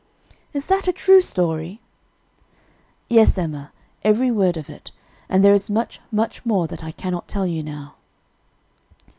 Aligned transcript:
"Is 0.51 0.65
that 0.65 0.87
a 0.87 0.91
true 0.91 1.21
story?" 1.21 1.79
"Yes, 3.07 3.37
Emma, 3.37 3.71
every 4.03 4.31
word 4.31 4.57
of 4.57 4.67
it; 4.67 4.89
and 5.29 5.43
there 5.43 5.53
is 5.53 5.69
much, 5.69 6.01
much 6.11 6.43
more 6.43 6.65
that 6.65 6.83
I 6.83 6.91
cannot 6.91 7.27
tell 7.27 7.45
you 7.45 7.61
now." 7.61 7.93